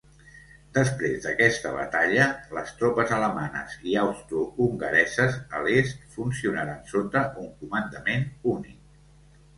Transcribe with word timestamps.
Després 0.75 1.17
d'aquesta 1.25 1.73
batalla, 1.75 2.25
les 2.59 2.71
tropes 2.79 3.13
alemanyes 3.17 3.75
i 3.91 3.95
austrohongareses 4.05 5.37
a 5.59 5.63
l'est 5.69 6.11
funcionaren 6.17 6.81
sota 6.95 7.25
un 7.45 7.53
comandament 7.63 8.29
únic. 8.57 8.99